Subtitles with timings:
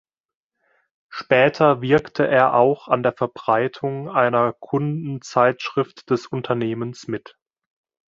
[1.09, 7.35] Später wirkte er auch an der Verbreitung einer Kundenzeitschrift des Unternehmens mit.